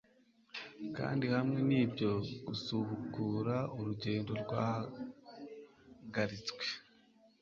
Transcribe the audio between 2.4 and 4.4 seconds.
gusubukura urugendo